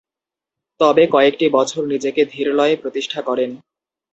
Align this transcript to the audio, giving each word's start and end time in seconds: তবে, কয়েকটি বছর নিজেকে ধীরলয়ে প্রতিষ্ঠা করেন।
তবে, 0.79 1.03
কয়েকটি 1.07 1.45
বছর 1.49 1.81
নিজেকে 1.85 2.21
ধীরলয়ে 2.25 2.75
প্রতিষ্ঠা 2.75 3.19
করেন। 3.21 3.49